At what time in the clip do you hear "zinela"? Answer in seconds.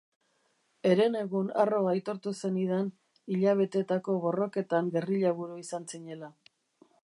5.95-6.35